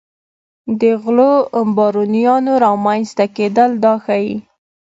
د 0.81 0.83
غلو 1.01 1.31
بارونیانو 1.75 2.53
رامنځته 2.65 3.25
کېدل 3.35 3.71
دا 3.83 3.93
ښيي. 4.05 4.35